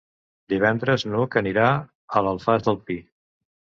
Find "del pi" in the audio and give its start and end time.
2.71-3.03